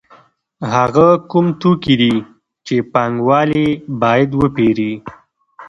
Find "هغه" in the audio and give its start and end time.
0.73-1.07